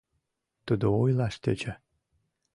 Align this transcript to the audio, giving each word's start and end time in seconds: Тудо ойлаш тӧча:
Тудо 0.65 0.87
ойлаш 1.01 1.35
тӧча: 1.43 1.73